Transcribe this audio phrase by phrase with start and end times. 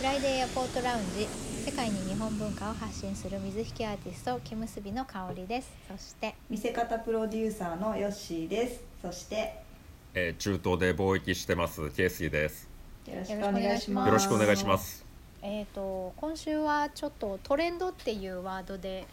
[0.00, 1.28] フライデーエアポートラウンジ
[1.62, 5.70] 世界に日本文化を発信する水引アーティスト木結びの香りです。
[5.86, 8.80] そして見せ方プロデューサーのヨッシーです。
[9.02, 9.62] そして
[10.14, 12.66] えー、中東で貿易してますケイシーです。
[13.06, 14.06] よろしくお願いします。
[14.06, 15.04] よろしくお願いします。
[15.42, 19.06] えー、と今週はちょっとトレンドっていうワードで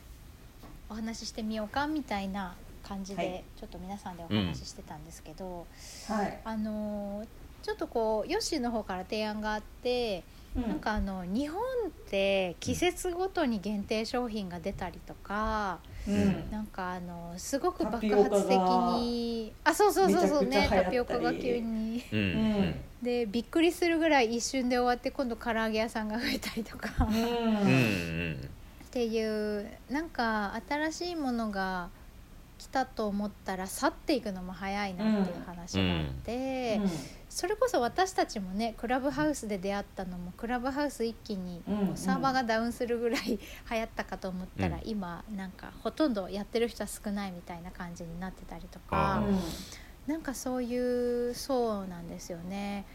[0.89, 2.56] お話ししてみようかみたいな
[2.88, 3.43] 感じで、はい。
[3.60, 5.68] ちょっと皆さんでお話ししてたんですけど、
[6.07, 7.28] はい、あのー
[7.64, 10.24] ちょっとこうヨッシーの方から提案があって、
[10.56, 10.68] うん。
[10.68, 16.51] なんかあの日本って季節ごとに限定商品が出たりとか、うん。
[16.51, 22.04] なんかあのすごく爆発的にあそうそうそうそうねタピオカが急に。
[22.11, 22.75] うんうん。
[23.01, 26.89] でびっくりするぐらい一瞬で終わって今度唐揚げ屋さんが増えたりとか。
[27.06, 27.15] うん。
[27.15, 27.70] うんう
[28.34, 28.50] ん
[28.87, 31.89] っていうなんか新しいものが
[32.58, 36.81] 来たと思ったら去っていくのも早いなっていう話があって、
[37.38, 41.62] それこそ私たちもねクラブハウスで出会ったのもクラブハウス一気に
[41.94, 43.38] サーバーがダウンするぐらい 流
[43.78, 44.81] 行ったかと思ったら、うん。
[44.86, 50.12] 今なんかほとんどやってる人は少ないみたいな感じになってたりとかあー。
[50.12, 52.86] なんかそういうそうなんですよね。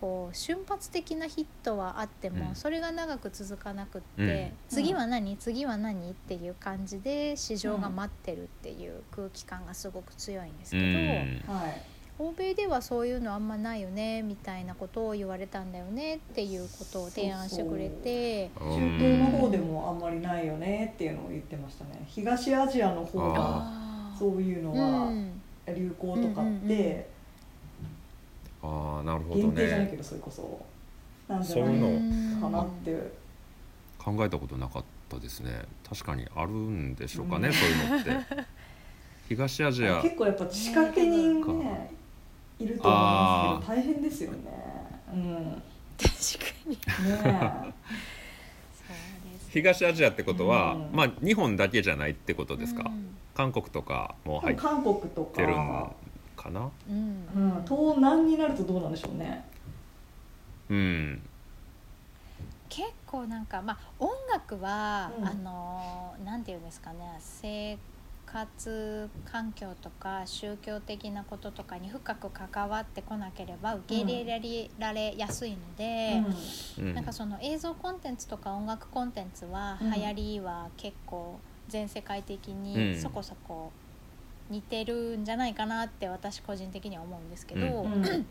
[0.00, 2.56] こう瞬発的なヒットはあっても、うん。
[2.56, 4.52] それが長く続かなくって、うん。
[4.68, 5.36] 次は何？
[5.36, 6.10] 次は何？
[6.10, 11.44] っていう感じで市場が待ってるっていう空気感がすごく強いんですけど、うん。
[11.46, 18.50] はい欧米ではそういうのあんまないよねみたいなことを言われたんだよねっていうことを提案してくれて。
[18.60, 22.04] 中東の方でもあんまりないよねっていうのを言ってましたね。
[22.06, 25.40] 東アジアの方がそういうのうはん。
[25.66, 27.08] 流行とかっうんうんて
[28.62, 30.60] ああなるほど限定じゃないけねどそれこそ
[31.26, 33.24] なんじゃそういうのないかなって。
[33.98, 35.62] 考えたことなかったですね。
[35.88, 38.44] 確かにあるんでしょうかね、そういうのって。
[39.30, 40.02] 東アジア。
[40.02, 41.90] 結構やっぱ仕掛け人ね
[42.64, 44.38] いると思いますけど大変ですよね。
[45.12, 45.62] うん。
[45.98, 46.12] 確
[46.44, 46.76] かに。
[46.76, 47.74] ね
[48.72, 48.94] そう
[49.32, 50.88] です東アジアってことは、うん。
[50.92, 53.14] まあ日本だけじゃないってことですか、うん。
[53.34, 55.92] 韓国とかも入っ韓国とてるんか、
[56.36, 56.70] かな？
[56.88, 57.28] うん。
[57.34, 59.44] うん、東南になるとどうなんでしょうね。
[60.70, 61.22] うん。
[62.68, 65.28] 結構なんかまあ音楽は、うん。
[65.28, 67.78] あのなんていうんですかね生
[68.26, 76.22] 活環境とか宗教的なこととかに深く関わってこなければ受け入れられやすいので、
[76.78, 76.94] うん。
[76.94, 82.62] なんかその映像コンテンツとか音楽コンテンツはうん流行りは結構全世界的うん。
[82.62, 83.70] にそこそこ
[84.50, 88.26] 似てるんじゃないかなって私個人的には思うんですけど、うん。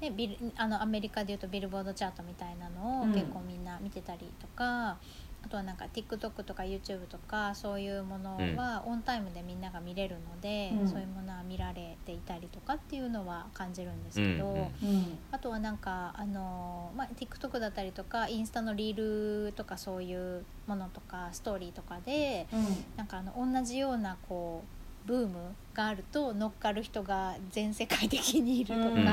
[0.00, 4.98] ね、ビルあのアメリカでいうとビルボードチャートみたいなのをうん結構みんな見てたりとか、
[5.46, 10.88] あとはなんか TikTok とか YouTube とかそういうものはオンタイムでみんなが見れるので、うん。
[10.88, 14.46] そういうものは見られていたりとかっていうのは感じるんですけど。
[14.46, 14.60] うんうん。
[14.60, 15.18] うん。
[15.30, 22.66] あとはなんかあの、まあ、TikTok だったりとかインスタのリールとかそういうものとかストーリーとかでうん。
[22.96, 24.64] なんかあの同じようなこ
[25.04, 29.06] うブームがあると乗っかる人が全世界的にいるとか、うん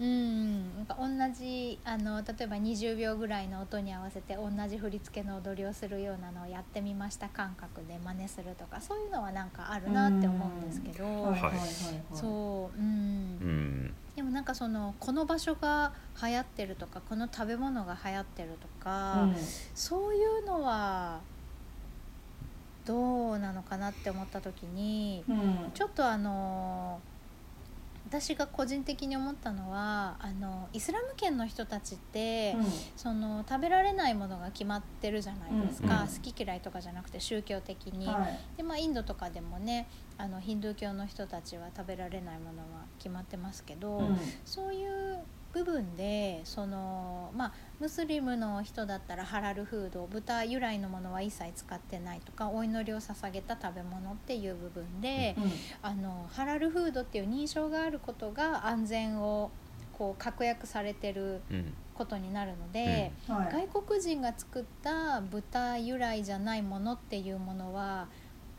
[0.00, 11.34] なんか同じあの例えば20秒ぐらいの音に合わせて同じ振り付けの踊りをするようなのをやってみました感覚で真似するとかそういうのはなんかあるなって思うんですけど、
[12.14, 13.94] そう、うんうん。
[14.14, 15.92] でもなんかそのこの場所が
[16.22, 19.36] 流行ってるとかこの食べ物が流行ってるとか、うん。
[19.74, 21.20] そういうのは
[22.84, 25.70] どうなのかなって思った時にうん。
[25.74, 27.00] ちょっとあの
[28.08, 32.56] 私が個人的に思ったのはあのイスラム圏の人たちって、
[32.96, 36.08] その食べられないものが決まってるじゃないですか、うん。
[36.08, 38.06] 好き嫌いとかじゃなくて宗教的に。
[38.06, 38.56] はい。
[38.56, 44.18] でまあ、インドとかでもねあのヒンドゥー教の人たちは食べられないものは決まってますけど、うん。
[44.46, 45.18] そういう
[45.52, 55.36] 部分でその、まあ、ムスリムの人だったらハラルフード豚由来のものは一切使ってないとかお祈りを捧げた食べ物っていう部分で、
[55.82, 59.50] あのハラルフードっていう認証があることが安全を
[59.98, 61.74] こう確約されてるうん。
[61.94, 63.10] ことになるので。
[63.28, 63.34] うん。
[63.34, 63.68] はい。
[63.68, 68.06] 外国人が作った豚由来じゃないものっていうものは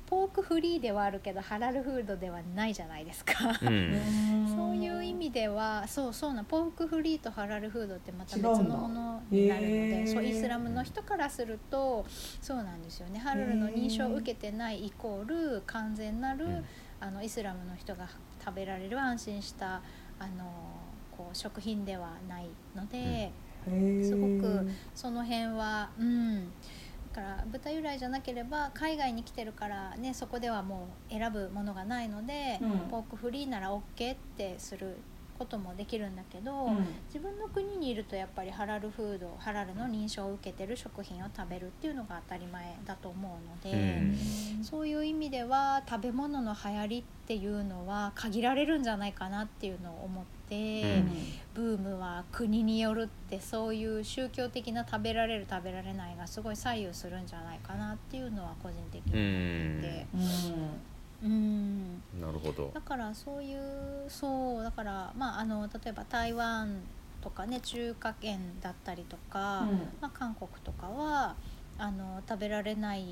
[0.09, 3.33] ポークフリーではあるけどハラルフードではないじゃないですか。
[3.61, 4.01] うん。
[4.57, 8.77] そういう意味ではそうそうなポークフリーとハラルフードってまた別の？
[8.77, 10.13] ものになるのへでー。
[10.13, 12.05] そうイスラムの人からすると
[12.41, 13.19] そうなんですよね。
[13.19, 16.65] ハラルの認証を受けてないイコール完全なる、うん。
[16.99, 18.07] あのイスラムの人が
[18.43, 19.81] 食べられる安心した
[20.17, 20.43] あの
[21.15, 23.31] こう食品ではないので。
[24.01, 26.45] すごくその辺はうん。
[26.45, 26.49] だ
[27.09, 32.79] から豚由来じゃなければ海外に来てるからねそこではもう選ぶものがないので、うん。
[32.89, 34.97] ポークフリーなら OK ってする
[35.39, 36.85] こともできるんだけど、うん。
[37.07, 44.01] 自分の国にいるとやっぱりハラルフードハラルの認証を受けてる食品を食べるっていうのが当たり前だと思うので、
[44.57, 44.63] うん。
[44.63, 51.03] そういう意味では食べ物の流行りっていうのは限られるんじゃないかなっていうのを思って、
[51.53, 60.07] ブームは国によるってそういう宗教的な食べられる食べられないがすごい左右するんじゃないかなっていうのは個人的にう思っんて。
[60.13, 62.01] うんうん。
[62.21, 62.71] なるほど。
[62.73, 66.81] だからそういうそうだからまああの例えば台湾
[67.21, 69.67] とかね中華圏だったりとか、
[70.01, 71.35] まあ、韓国とかは
[71.77, 73.05] あの食べられない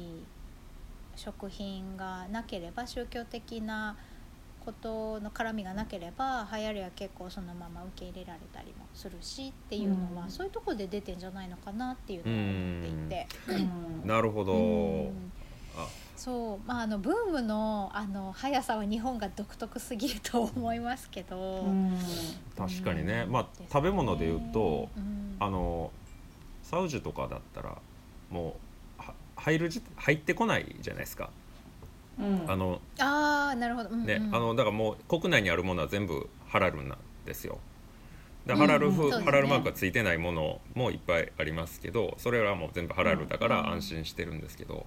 [1.15, 3.98] 食品がなければ宗教的な
[4.68, 10.30] ことの絡みがなければ流行りは結構そのまま受け入れられたりもするしっていうのは、うん。
[10.30, 13.27] そういうところで出てんじゃないのかなっていうのを思っていて。
[14.04, 14.07] うん。
[14.07, 15.09] なるほど、うん。
[15.09, 15.46] あ
[16.15, 21.97] そうまああのブームのあの速さは日本が独特すぎると思いますけど、うん。
[22.57, 25.38] 確かにね、まあ食べ物で言うとうん。
[25.39, 25.91] あの
[26.63, 27.77] サウジとかだったら
[28.31, 28.56] も
[29.00, 31.29] うは入るじ入ってこないじゃないですか、
[32.19, 32.44] うん。
[32.47, 34.06] あのあーなるほど、うんうん。
[34.06, 37.59] ね、あのだからもう国内にあるものは全部ハラルなんですよ。
[38.47, 39.25] でハラル風、うんうんね。
[39.25, 44.85] ハラルマークがついてないものもいっぱいありますけどそれはもう全部ハラルだかうんら安心してるんですけど、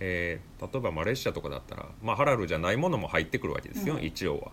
[0.00, 4.02] えー例えばマレーシアとかだったら、まあ、ハラルじゃないものも入ってくるわけですよ、うん。
[4.02, 4.52] 一応は。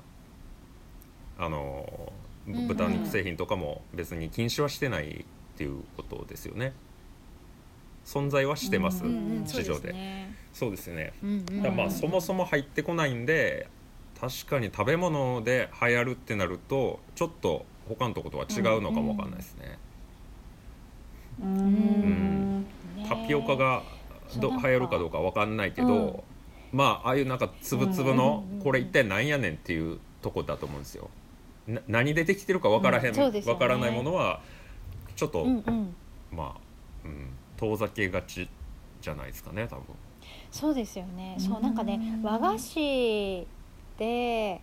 [1.45, 2.11] あの
[2.45, 6.73] 豚肉製品とかも別に禁止はしてないっていうことですよね。
[8.05, 9.95] 存在はしてます、うんうんうん、そうで市場で。
[10.53, 11.13] そうですね。
[11.75, 13.67] まあそもそも入ってこないんで
[14.19, 19.79] 確かに食べ物で流行るってなるとちょっと他のとことは違うのかもわかんないですね、
[21.41, 22.65] うん。
[22.95, 23.83] ねタピオカが
[24.39, 26.24] ど流行るかどうかわかんないけど、
[26.72, 31.10] まあああいうなんかつぶつぶのうんこれ一体なんやねんっていうとこだと思うんですよ。
[31.68, 33.44] な何でできてるかわからへん、うんね。
[33.45, 34.42] わからないものは
[35.16, 35.95] ちょっと、うんうん、
[36.31, 36.60] まあ、
[37.06, 38.48] うん、遠ざけがち
[39.01, 39.83] じゃないですかね多分。
[40.51, 41.36] そうですよね。
[41.38, 41.45] うん。
[41.45, 43.48] そうなんかね和菓子
[43.98, 44.62] で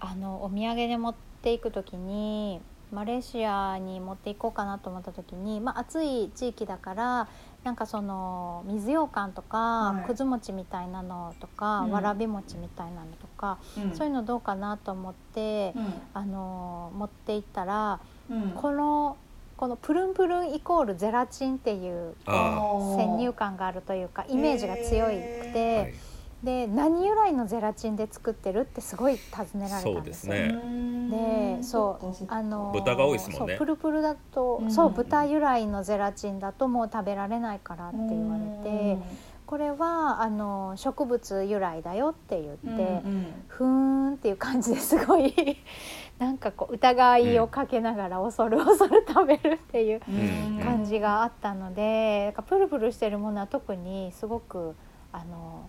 [0.00, 2.60] あのお土産で持っていくときに
[2.92, 7.28] マレーシアに持っていこうかなと思った時に、まあ、暑い地域だから
[7.64, 10.06] なんかその水羊羹とか、はい。
[10.06, 11.90] くず餅みたいなのとか、うん。
[11.92, 13.96] わらび餅みたいなのとか、うん。
[13.96, 15.92] そういうのどうかなと思って、うん。
[16.14, 18.00] あの持っていったら、
[18.30, 18.50] うん。
[18.50, 19.16] この
[19.56, 25.94] このプルンプルンイコールゼラチンっていうあ先入観があるというかイメージが強いくあ、て、はい、
[26.42, 30.34] で何由来のゼラチンで作ってるってすごい尋ねられたんですよ。
[30.34, 31.56] そうですね。
[31.58, 33.54] でそうあの豚が多いですもんね。
[33.54, 34.70] そうプルプルだと、うん。
[34.70, 38.98] そう豚由来のゼラチンだともう食べられないからって言われて、
[39.46, 43.02] これはあの植物由来だよって言って、
[43.46, 45.32] ふーんっていう感じですごい
[46.18, 50.60] なんかこう疑いをかけながら恐る恐る食べるっていううん。
[50.60, 54.74] 感じがあったので、なんかプルプルしてるものは特にすごく
[55.12, 55.68] あの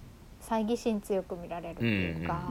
[0.54, 2.48] 猜疑心強く見られるっていうか、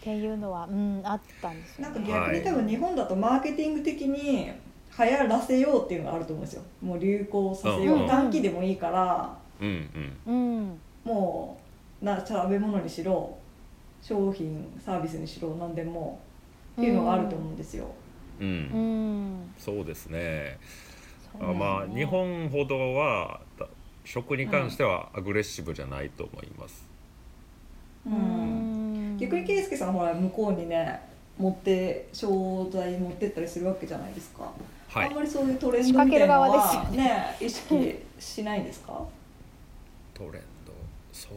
[0.00, 2.00] っていうのは、うん、あったんですなんか。
[2.00, 4.52] 逆に多分日本だとマーケティング的に
[4.98, 6.62] 流行らせようっていうのがあると思うんですよ。
[6.80, 9.36] もう流行させよう、うん短期でもいいから。
[9.60, 10.32] うんうん。
[10.32, 11.58] うんも
[12.02, 13.36] うな食べ物にしろ
[14.02, 16.20] 商品サービスにしろ何でも
[16.76, 17.86] っていうのがあると思うんですよ、
[18.40, 19.54] うん、うん。
[19.58, 20.58] そうですね。
[21.40, 23.66] あまあね日本ほどはだ
[24.04, 26.87] 食に関してはアグレッシブじゃないと思います、
[28.08, 29.14] ううん。
[29.14, 31.00] ん逆に圭介さんほら向こうにね
[31.38, 34.50] 持って商材持ってったりするわけじゃないですか、
[34.88, 35.08] はい。
[35.08, 37.36] あんまりそういうトレンドみたいなのは仕掛けるね。
[37.40, 39.00] 意識しないんですか？
[40.14, 40.72] トレンド。
[41.12, 41.32] そう、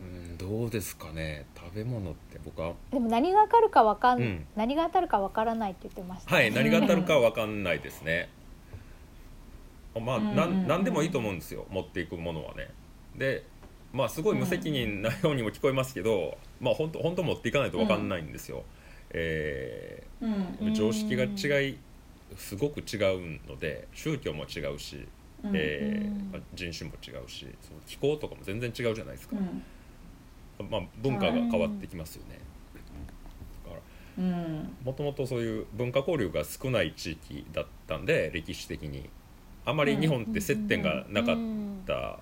[0.00, 1.46] うん、どうですかね。
[1.56, 2.72] 食べ物って僕は。
[2.90, 4.46] でも何が当たるかわかん、うん。
[4.56, 8.28] 何が当たるかわからないって言ってました、はい何が当たるかは分かんないですね。
[9.94, 10.22] まあうん。
[10.22, 11.66] うんうんなん何でもいいと思うんですよ。
[11.70, 12.68] 持っていくものはね。
[13.16, 13.44] で
[13.92, 18.64] まあすごい無責任なようにも聞こえますけど、まあ本当本当持っていかないと分かんないんですよ、
[19.10, 21.78] えうんうん常識が違い
[22.36, 25.08] すごく違うので宗教も違うし、
[25.42, 26.30] うんえーうん。
[26.32, 29.36] まあ人種も違うしその気候とかも全然違うじゃないですか、
[30.60, 30.70] うん。
[30.70, 32.38] まあ、文化が変わってきますよね、
[33.64, 33.76] だか
[34.18, 34.76] らうん。
[34.84, 39.08] もともとそういう文化交流が少ない地域だったんで歴史的に。
[39.66, 41.36] あまり日本って接点がなかっ
[41.86, 42.18] た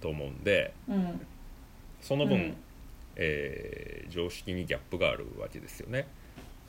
[0.00, 1.20] と思うんでうん。
[2.00, 2.56] その分、うん。
[3.16, 6.08] えー常識にギャップがあるわけですよね。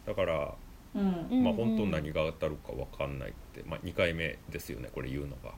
[0.05, 0.53] だから、
[0.93, 1.27] うん。
[1.31, 5.53] うんまあ本当に何が当たるか分かんないって、まあ、2回目ですよねこれ言うのが。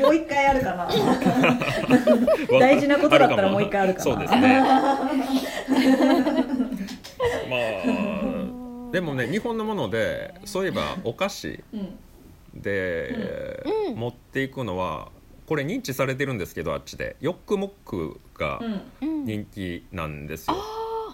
[0.00, 0.88] もう一回あるかな。
[2.58, 4.04] 大事なことだったらもう一回あるかな。
[4.04, 4.62] そうですね。
[7.50, 11.98] まあでもね日本のものでそういえばお菓子うん
[12.54, 13.96] で、うん。
[13.96, 15.10] 持っていくのは
[15.46, 17.16] これ認知されてるんですけどあっちで。
[17.20, 18.82] ヨックモックがうん。
[19.00, 20.56] うん人気なんですよ。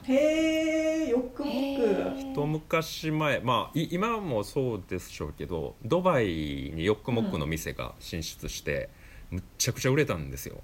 [0.04, 2.32] へえよくもへくー。
[2.32, 6.26] 一昔前まあい今もそうでしょうけどドバイ
[6.74, 8.88] にヨックモックの店が進出して、
[9.30, 10.60] むっちゃくちゃ売れたんですよ。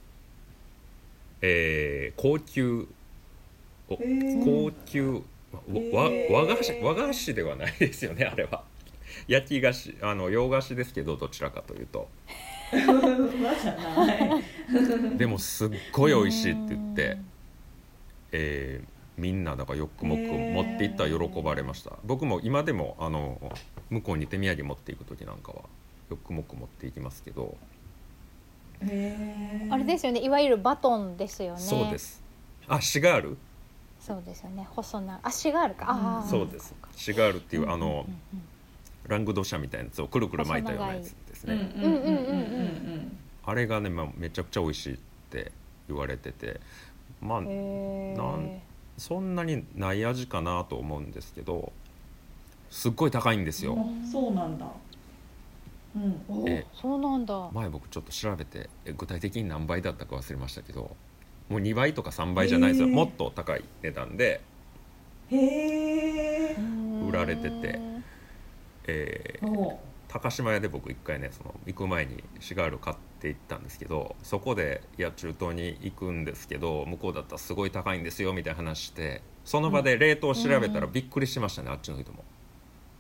[1.42, 2.86] えー高級。
[3.88, 5.22] 高級。
[5.92, 8.62] わわへー和菓子和菓子ではないですよねあれは
[9.28, 12.08] 焼き菓子あの洋菓子ですけどどちらかというと。
[15.16, 17.18] でもすっごい美味しいって言って、
[18.32, 18.88] えー
[19.18, 20.54] みんなだからヨックモックへー。
[20.54, 21.92] 持っていったら喜ばれました。
[22.04, 23.38] 僕も今でもあの
[23.90, 25.58] 向こうに手土産持っていく時なんかは
[26.08, 27.54] ヨックモック持っていきますけど、
[28.80, 30.22] あれですよね。
[30.24, 31.60] いわゆるバトンですよね。
[31.60, 32.22] そうです。
[32.66, 33.36] あシガール？
[34.00, 34.66] そうですよね。
[34.70, 35.84] 細な足があるか。
[35.90, 36.74] ああそうです。
[36.96, 38.42] シガールっていうあのうんうん
[39.06, 41.96] ラングドシャみたいなやつをくるくる巻いたようなやつですうんうんね、うんうんう
[42.96, 44.98] んあれがね、まあ、めちゃくちゃ美味しいっ
[45.30, 45.50] て
[45.88, 46.60] 言われてて。
[47.20, 48.60] まあなん
[48.96, 51.72] そんなにない味かなと思うんですけど
[52.70, 54.66] すっごい高いんですよ、あそうなんだ。
[55.96, 56.22] うん。
[56.28, 57.50] おえそうなんだ。
[57.52, 60.94] 前僕ちょっと調べてえ具体的に何倍だったか忘れましたけど
[61.48, 62.88] もう2倍とか3倍じゃないですよ。
[62.88, 64.40] もっと高い値段で、
[65.30, 65.36] へ
[66.50, 66.56] え
[67.08, 67.80] 売られてて
[68.86, 82.24] えーお高島屋で僕一回ねその行く前にシガール買って行ったんですけどそこでいや中東に行くんですけど向こうだったらすごい高いんですよみたいな話してその場でレートを調べたらびっくりしましたね、あっちの人も。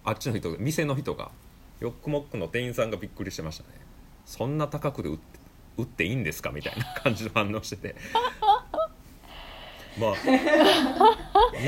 [0.04, 1.32] あっちの人店の人が。
[1.80, 3.70] ヨックモックの店員さんがびっくりしてましたね。
[4.24, 5.22] そんな高くで売って
[5.78, 6.50] 売っていいんですか？
[6.52, 7.96] みたいな感じの反応してて。
[9.98, 10.14] まあ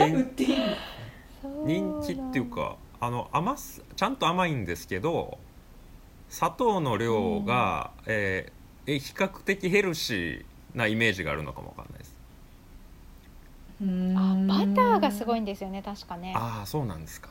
[1.65, 5.37] 人気っていうかあの甘すちゃんと甘いんですけど
[6.29, 8.53] 砂糖の量が、えー
[8.85, 12.17] え比較的ヘルシーなイメージがあるのかもわかんないです。
[14.17, 16.33] あバターがすごいいんですよね確かね。
[16.37, 17.31] ああそうなんですか、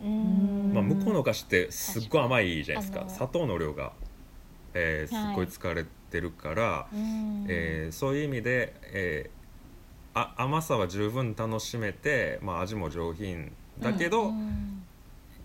[0.00, 0.70] うん。
[0.72, 3.04] まあ、向こうのお菓子ってすっごい甘いじゃないですか。
[3.08, 3.92] 砂糖の量が、
[4.74, 7.44] えーすっごい使われてるから、うん。
[7.48, 9.36] えーそういう意味で、えー
[10.18, 14.66] あ甘さは十分楽しめて、まあ、味も上品だけど、うん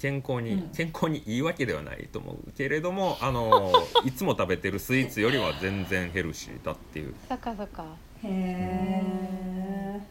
[0.01, 0.69] 健康に、うん。
[0.71, 3.71] 健康にいいわけではないと思うけれども あの
[4.03, 7.13] いつも食べてるスイーツよりは全然ヘルシーだっていう。
[7.29, 7.85] そっかそっか。
[8.23, 10.01] へえ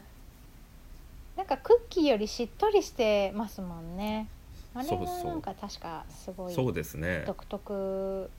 [1.36, 4.28] なんかクッキーよりしっとりしてますもんね。
[4.74, 7.24] あれそうそうはなんか確かすごいそうですね。
[7.26, 8.30] 独特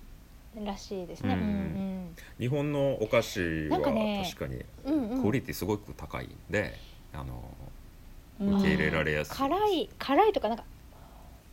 [0.63, 1.33] らしいですね。
[1.33, 2.15] ううんん。
[2.39, 5.11] 日本のお菓子は確かにうんうん。
[5.11, 6.77] うんクオリティすごく高いんで、
[7.11, 7.70] あのうん
[8.41, 10.63] 受け入れられやすい辛い辛いとかなんか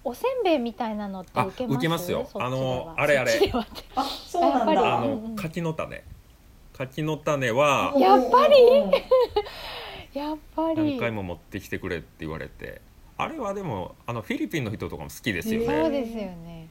[0.05, 1.75] おせんべいみたいなのってあ受けます？
[1.75, 2.29] 受けますよ。
[2.35, 3.53] あのあれあれ。
[3.95, 4.99] あそうなんだ。
[4.99, 6.03] あの、柿の種。
[6.73, 8.55] 柿の種はやっぱり？
[8.63, 8.91] うん。
[10.19, 10.93] やっぱり。
[10.93, 12.81] 何回も持ってきてくれって言われて。
[13.19, 16.69] あれはでもあのフィリピンの人とかも好きですよへねそうですよね。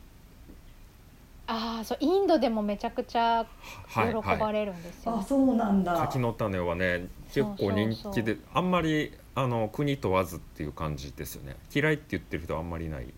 [1.45, 3.45] ああそうインドでもめちゃくちゃ
[3.89, 4.37] 喜はいはい。
[4.37, 5.93] ばれるんですよ、あそうなんだ。
[5.93, 8.39] 柿の種はね結構人気でそうそうそう。
[8.53, 11.57] あんまりあの国問わずっていう感じですよね。
[11.71, 13.13] 嫌いって言ってる人はあんまりいないイ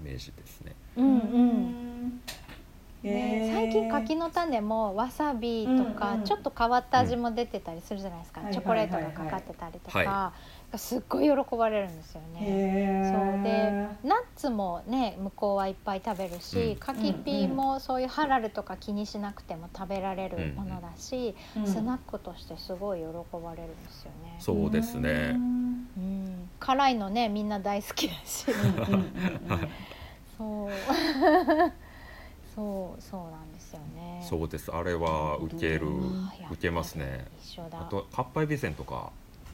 [0.00, 0.72] メージですね。
[0.96, 2.20] うんうん。
[3.02, 6.24] へね、ー最近柿の種もわさびとか、うんうん。
[6.24, 8.52] ちょっと変わった味も出てたりするじゃないですか、うん。
[8.52, 10.32] チョコレートがかかってたりとか、は
[10.78, 12.40] すっごい喜ばれるんですよね。
[12.40, 16.76] へそうでえナッツもね向こうはいっぱい食べるし、うん。
[16.76, 21.34] 柿ピーもそういうハラルとか気にしなくても食べられるものだし、
[21.66, 24.36] スナックとしてすごい喜ばれるんですよね。
[24.38, 25.32] そうですね。
[25.34, 25.63] うんうん、
[26.64, 28.46] 辛いのねみんな大好きだし。
[30.38, 30.70] そう。
[32.54, 34.24] そうそうなんですよね。
[34.26, 34.74] そうです。
[34.74, 35.88] あれは受ける。
[36.50, 37.26] 受けますね。
[37.42, 37.82] 一緒だ。
[37.82, 39.10] あとかっぱえびせんとか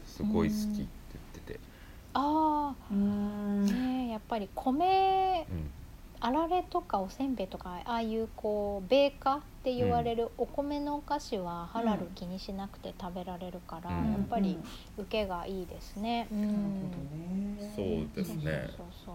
[0.07, 1.61] すごい好きって言ってて。
[2.15, 3.67] あうん。
[3.67, 5.71] あねえやっぱり米うん
[6.23, 14.13] あられとかおせんべいとかああいうこう米化って言われるお米のお菓子はハラル気にしなくて食べられるから、うん。
[14.13, 14.59] やっぱり
[14.99, 16.29] 受けがいいですね。
[16.31, 16.89] うん、なるほ
[17.67, 18.71] どそうねですね。
[18.77, 19.15] そうそう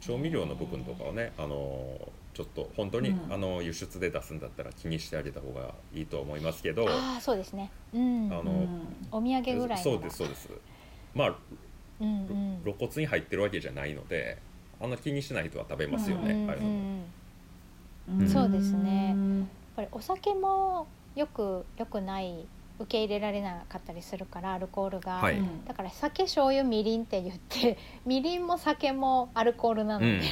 [0.00, 1.98] 調調味料の部分とかはねあの
[2.32, 3.32] ちょっと本当に、うん。
[3.32, 7.70] あの輸出で出すんだったら気にしてあげた方がいいと思いますけどそうああそうですね。
[7.92, 8.68] うん、あのうん。
[9.10, 10.48] お土産ぐらいそうですそうです。
[11.14, 11.36] まあ
[12.00, 12.60] うんうん。
[12.62, 14.38] 露骨に入ってるわけじゃないので
[14.80, 16.74] あんな気にしない人は食べますよね、うんああいうのも。
[18.10, 18.24] うん。
[18.24, 19.12] んそうですね。
[19.16, 22.46] うんやっぱりお酒もよくよくない
[22.80, 25.38] 受け入れられなかったりするからアルコールが、はい。
[25.38, 30.22] うんだから酒醤油みりんって言って みりんも酒もアルコールなので、うん。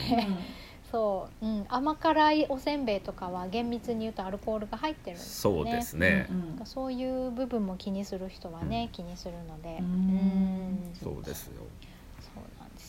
[0.91, 5.65] そう、うん、甘辛いおせんべいとかは厳密に言うとアルコールが入ってるんですよね。
[5.65, 6.67] そうですね、うんうん。
[6.67, 9.79] そういう部分も気にする人はね、気にするので。
[9.81, 10.95] ううんん。
[10.95, 11.63] そうですよ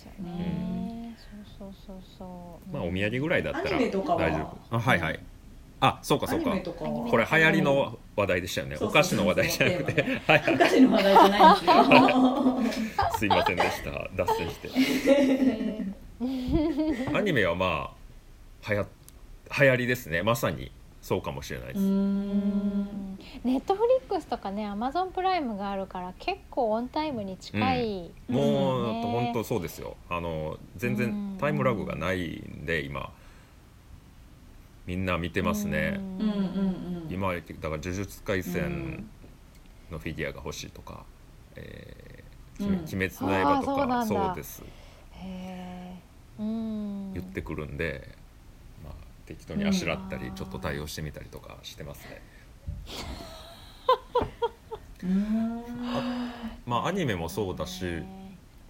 [0.07, 1.17] よね、
[1.57, 2.73] そうそうそうそう。
[2.73, 4.31] まあお土産ぐらいだったら大アニメとかは？
[4.31, 4.37] 丈
[4.71, 4.75] 夫。
[4.75, 5.19] あはいはい。
[5.79, 6.51] あそうかアそうか。
[6.51, 8.77] これ流行りの話題でしたよね。
[8.81, 10.21] お菓子の話題じゃなくて。
[10.25, 10.43] はい。
[10.55, 13.09] お菓子の話題じゃないんですよ。
[13.19, 14.09] すいませんでした。
[14.15, 14.69] 脱線して。
[17.15, 17.91] アニメはま
[18.65, 18.87] あはや
[19.59, 20.23] 流行りですね。
[20.23, 20.71] まさに
[21.07, 23.17] そうかもしれないです、うん。
[23.45, 29.95] ネットフリックスとかねアマゾンプライムがあるから結構オンタイムに近い、もうね本当そうですよ。
[30.09, 30.97] あの全うん。
[30.97, 33.09] 然タイムラグがないんで今。
[34.85, 36.21] みんな見てますね、うん。
[36.21, 39.07] うんうん今だから「呪術廻戦」
[39.89, 41.05] のフィギュアが欲しいとか
[41.55, 42.73] 「えーうん。
[42.79, 44.61] 鬼滅の刃」とかそうです。
[46.37, 48.26] 言ってくるんで、まあ、
[49.27, 50.35] 適当にあしらったりうん。
[50.35, 52.21] ちょっと対応してみたりとかしてますね。
[55.03, 55.63] うん。
[56.65, 57.85] まあアニメもそうだし、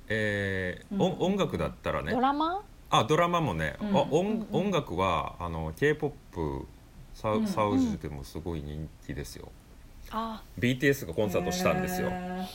[0.10, 1.34] えー音うん。
[1.34, 2.12] 音楽だったらね。
[2.12, 2.62] ドラマ？
[2.90, 3.96] あドラマもね、うん。
[3.98, 4.26] あ音うん。
[4.26, 6.66] うん音楽はあの k p o p
[7.14, 7.48] サウ,、うん。
[7.48, 9.50] サウジでもすごい人気ですよ。
[10.12, 10.42] あ。
[10.60, 12.10] BTS がコンサートしたんですよ。
[12.10, 12.48] へ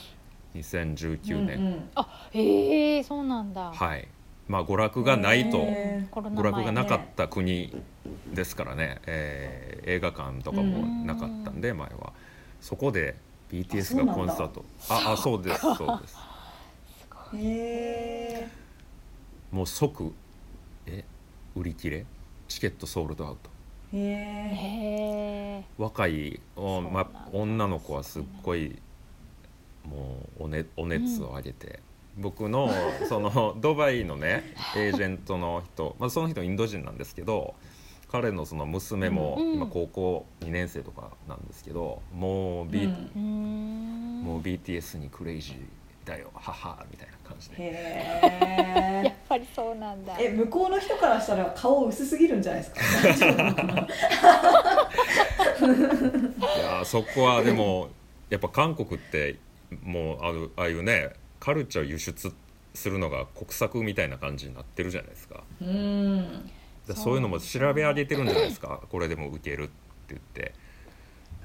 [0.54, 1.66] 2019ー年、うん。
[1.66, 4.06] うんあへえそうなんだ、はい
[4.48, 7.72] まあ娯楽がないと娯楽前がなかった国
[8.32, 12.12] ですからね、えー映画館とかもなかったんで、前は。
[12.60, 13.16] そこで
[13.50, 14.64] BTS がコンサート。
[14.88, 16.16] ああそうですそうです。
[17.34, 18.48] ーへ
[19.50, 20.14] もう即
[20.86, 21.04] え
[21.56, 22.06] 売り切れ？
[22.46, 23.50] チケットソールドアウト。
[23.92, 28.80] え若いお、ま、女の子はすっごい
[29.84, 31.80] もうお,、ね、お熱を上げて、
[32.18, 32.70] 僕の
[33.08, 37.54] そのドバイのねエージェントの人、まあ、その人インド人なんですけど
[38.10, 39.54] 彼のその娘もうん。
[39.54, 42.92] 今高校2年生とかなんですけどもう,、B うん。
[42.92, 44.22] うーん。
[44.24, 47.54] もう BTS にクレイジーだよ母みたいな感じで。
[47.58, 50.14] へ やっぱりそうなんだ。
[50.20, 52.74] え向こうの人からしたら顔薄すぎるんじゃないです
[53.24, 53.28] か？
[55.62, 57.88] いやーそこはでも
[58.30, 59.36] やっぱ韓国って
[59.82, 60.18] もう
[60.56, 61.10] ああいうね
[61.42, 62.32] カルチャー輸出
[62.72, 65.42] するのが国策みたいな感じになってるじゃないですか。
[65.60, 66.50] うん。
[66.86, 68.80] でそういうのも調べ上げてるんじゃないですか。
[68.88, 69.72] これでも受けるって
[70.10, 70.54] 言って。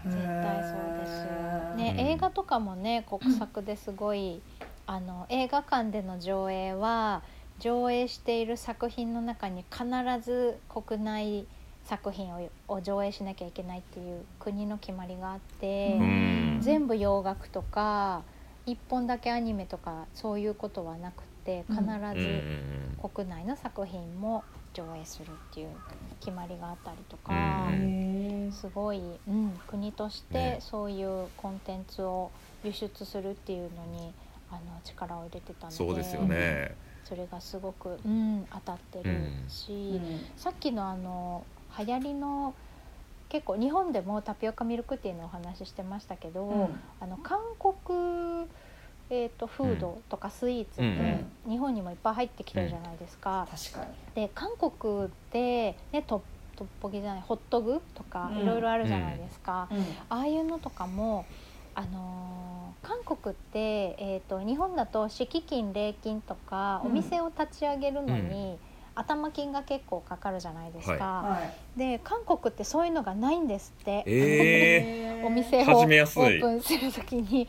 [0.06, 2.08] 絶対そうですよ、ねうん。
[2.12, 4.40] 映画とかもね国策ですごい、
[4.86, 7.24] あの映画館での上映は
[7.58, 9.84] 上映している作品の中に必
[10.24, 11.48] ず国内
[11.86, 15.98] 作品をを上映しなきゃいけないっていう国の決まりがあって、
[16.60, 18.22] 全部洋楽とか
[18.68, 22.42] 一本だけアニメとかそういうことはなくて必ず
[23.02, 25.70] 国内の作品も上映するっていう
[26.20, 27.34] 決まりがあったりとか。
[28.52, 30.58] すごい、うん、国としてね。
[30.62, 32.32] そういうコンテンツを
[32.64, 34.14] 輸出するっていうのに
[34.50, 36.76] あの力を入れてたのでそうですよね。
[37.04, 39.16] それがすごく、うん、当たってる
[39.48, 40.20] し、うん。
[40.36, 41.46] さっきのあの
[41.78, 42.54] 流行りの
[43.30, 46.80] 結構日本でもタピオカミルクティーのお話ししてましたけど、うん。
[47.00, 48.48] あの韓国、
[49.10, 53.48] えー、とフードとかスイーツって日本にもいっぱい入ってきてるじゃないですか。
[53.52, 53.92] 確かに。
[54.16, 56.22] で韓国って、ね、ト
[56.56, 58.40] トッポギじゃないホットグとかうん。
[58.40, 59.78] いろいろあるじゃないですか、うん。
[60.10, 61.26] ああいうのとかも、
[61.76, 62.48] あのー
[62.84, 63.60] 韓国って、
[64.00, 66.92] えー、と日本だと敷金礼金とか、うん。
[66.92, 68.58] お店を立ち上げるのに、
[69.00, 71.40] 頭金が結構かかるじゃないですか、は
[71.76, 71.80] い。
[71.80, 76.24] で韓国ってそういうのがないんですって、え お店をオ始めやすい。
[76.24, 77.48] ープンする時に。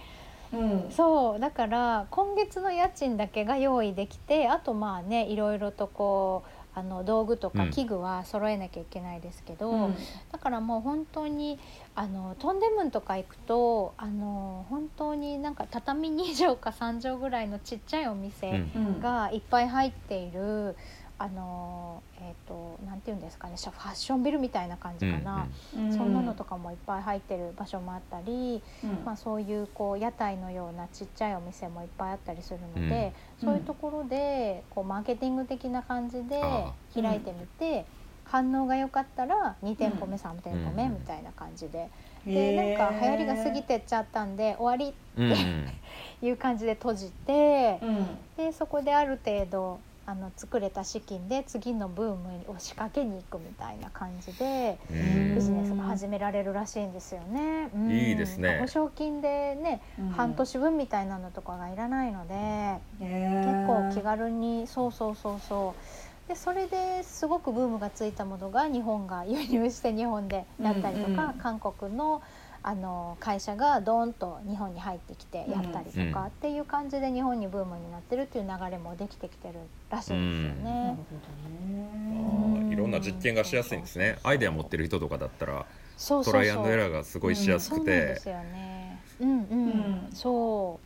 [0.52, 0.90] うん。
[0.90, 7.70] そうだから今月の家賃だけが用意できてあとまあねいろいろとこうあの道具とかうん。
[7.70, 9.96] 器具は揃えなきゃいけないですけど、うん。
[10.30, 11.58] だからもう本当に
[11.94, 18.86] あのトンデムンとか行くとあの本当になんか畳2畳か3畳ぐらいのちっちゃいおー店うん。
[18.86, 19.00] うん。
[19.00, 20.76] がいっぱい入っている、
[21.20, 28.62] あのえっ、となんていうんですかねファッションビルみたいな感じかな、うんそんなのとかもいっぱい入ってる場所もあったり。
[28.84, 29.04] うん。
[29.04, 33.46] まあ、そういうこう屋台のようなちっちゃいお店もいっぱいあったりするので、うん。
[33.46, 37.84] そういうところでこうマーケティング的な感じであ開いてみて、
[38.24, 41.88] 反応が良かったら2店舗目、3店舗目うんみたいな感じで、
[42.26, 45.68] へでなんーか流行りが過ぎてっちゃったんで終わりうんうん。
[46.22, 48.06] いう感じで閉じてう、ん。
[48.36, 55.34] でそこである程度あの作れた資金で次のブームを仕掛けに行くみたいな感じでうん。
[55.34, 57.68] ビジネスが始められるらしいんですよね。
[57.74, 57.90] うん。
[57.90, 58.56] いいですね。
[58.58, 60.08] 保証金でね、うん。
[60.08, 66.28] 半年分みたいなのとかがいらないので、結構気軽にそうそうそうそう。
[66.28, 71.38] でそれですごくブームがついたものが日本が輸入して日本でやったりとか、うんうん。
[71.38, 72.22] 韓国の
[72.68, 76.26] あの会社がドーンと日本に入ってきてやったりとか、うん。
[76.26, 79.54] っていう感じで日本にブームになってるっていう流れもできてきてる
[79.88, 80.20] らしいですよ
[80.62, 80.98] ね。
[82.70, 84.18] いろんな実験がしやすいんですね。
[84.22, 85.64] アイデア持ってる人とかだったら
[85.96, 89.00] トライアンドエラーがすごいしやすくそうなんでてすよね。
[89.20, 90.78] うんうん、うんそ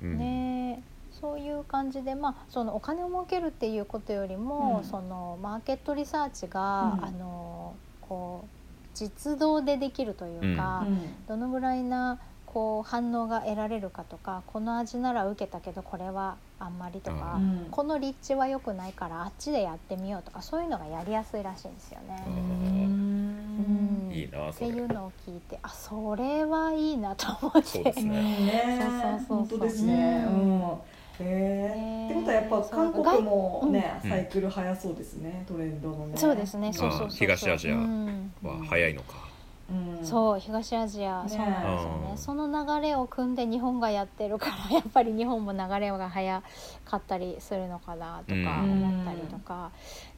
[0.00, 0.16] ううん。
[0.16, 0.82] ね。
[1.20, 4.84] そういう感じで、まあ、そのお金を儲けるっていうことよりも、うん。
[4.84, 7.04] そのマーケットリサーチが、うん。
[7.04, 8.59] あのこう
[8.94, 10.98] 実動でできるというか、うん。
[11.28, 17.66] どのぐらいなこう反応が得られるかとかこの味なら受けたけどこれはあんまりとか、うん。
[17.70, 22.24] この立地は良くないからあっちでやってみようとかそういうのがやりやすいらしいんですよね。
[22.26, 24.08] ううん。
[24.08, 27.68] んいいなっていうのを聞いてあそれはいいなと思って。
[27.68, 28.10] そうですうん。
[28.10, 29.36] ねねそうそうそうそう。
[29.36, 30.24] 本当ですね。
[30.26, 30.78] ううんん。
[31.20, 32.06] え。
[32.06, 34.10] ってことはやっぱ韓国もね、うん。
[34.10, 35.44] サイクル早そうですね。
[35.46, 36.16] トレンドのね。
[36.16, 37.18] そうですねそうそうそうそう。
[37.18, 38.32] 東アジアうん。
[38.42, 39.28] は早いのか。
[39.70, 40.04] うん。
[40.04, 41.28] そう東アジア、ね。
[41.28, 42.02] そうなんですようん。
[42.10, 46.42] ねその流れを組んで日本がやってるからやっぱり日本も流れが早
[46.84, 49.70] かったりするのかなとかうん思ったりとか、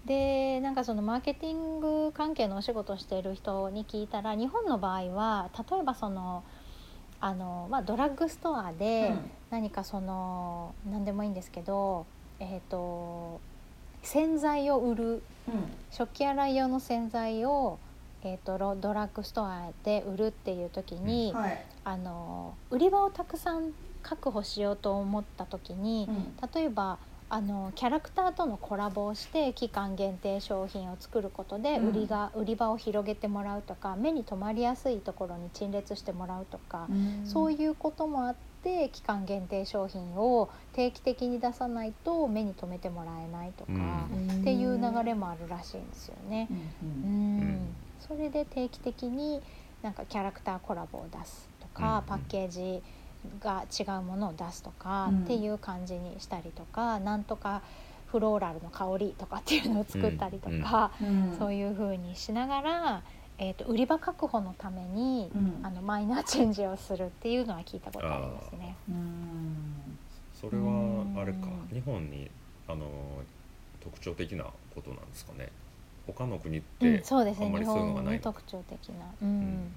[0.07, 6.45] でなんかそのマーケティング関係のお仕事をしている人に聞いたら日本の場合は例えばその
[7.23, 9.15] あの、まあ、ドラッグストアで
[9.51, 12.05] 何かその何でもいいんですけど、
[12.41, 13.41] えー、と
[14.03, 15.73] 洗剤を売るうん。
[15.91, 17.79] 食器洗い用の洗剤を、
[18.23, 21.65] えー、とロドラッグストアで売るっていう時に、はい。
[21.85, 26.99] あの売り場をたくさん確保しようと思った時に、うん例えば
[27.35, 31.89] あのキャラクターとのコラボをして期間限定商品を作ることでうん。
[31.89, 36.89] 売りが、売り場を広げてもらうとか目に留まりやすいところに陳列してもらうとか、
[37.25, 44.41] そういうこともあって期間限定商品を定期的に出さないと目に留めてもらえないとか、うん。
[44.43, 46.49] っていう流れもあるらしいんですよね。
[46.51, 47.39] ううん。
[47.39, 47.41] ん。
[47.41, 47.77] うん。
[47.99, 49.41] それで定期的に
[49.81, 52.03] なんかキャラクターコラボを出すとか、うん。
[52.09, 52.83] パッケージ
[53.43, 55.19] が違うものを出すとか、うん。
[55.21, 57.63] っていう感じにしたりとかなんとか
[58.07, 61.37] フローラルの香りとかっていうのを作ったりとか、うん。
[61.39, 63.03] そういう風にしながら、
[63.39, 65.61] えー、と売り場確保のために、うん。
[65.63, 68.77] あのマイナーチェンジをするっていうのは聞いたことありますね。
[68.89, 69.99] うん。
[70.35, 71.47] それはあれか。
[71.47, 72.31] うん日本に
[72.69, 72.87] あの
[73.81, 75.49] 特徴的なことなんですかね。
[76.07, 77.47] 他の国っうん、てそうですね。
[77.47, 79.29] 日あんまりそういうのが本ないの特徴的な、うん。
[79.29, 79.73] うん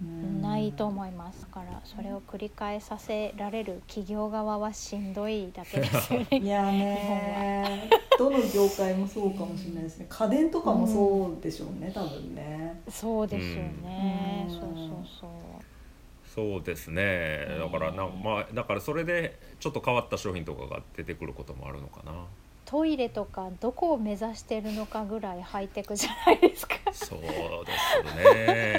[0.00, 6.26] ないと思いますだからそれを繰り返させられる企業側はしんどいだけですよね。
[6.38, 7.90] いやね。
[8.18, 10.06] どの業界もそうかもしれないですね。
[10.08, 12.80] 家電とかもそうでしょうね多分ね。
[12.88, 14.46] そうですよね。
[14.48, 14.54] うん。
[14.54, 14.70] そうそう
[15.20, 15.30] そう。
[16.24, 17.46] そうですね。
[17.58, 22.12] だからなうんまあだからそれでちょっと変わった商品とかが出てくることもあるのかな。
[22.64, 26.76] トイレとかどこを目指してるのかぐらいハイテクじゃないですか。
[26.92, 28.77] そうですね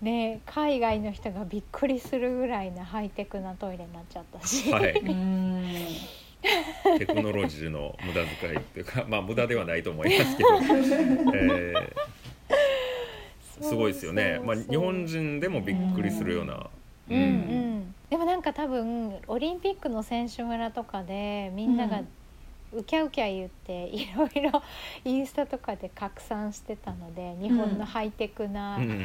[0.00, 4.70] ね海外の人がびっくりするぐらいなハイテクなトイレになっちゃったし。
[4.70, 4.92] はい。
[5.00, 5.64] うん。
[6.98, 10.48] テクノロジーの無駄遣いっていうかまあ無駄ではないと思いますけど、
[11.36, 11.92] えー
[13.60, 14.40] すごいですよね。
[14.42, 16.70] まあ、日本人でもびっくりするような、
[17.10, 22.02] うんうん、でもなんか多分オリンピックの選手村とかでみんなが
[22.72, 24.62] うきゃうきゃ言っていろいろ
[25.04, 29.02] インスタとかで拡散してたので日本のハイテクな、うんうん